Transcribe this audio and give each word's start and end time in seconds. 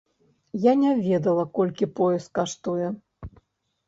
Я 0.61 0.71
не 0.83 0.93
ведала, 1.07 1.43
колькі 1.59 1.87
пояс 1.99 2.25
каштуе. 2.39 2.87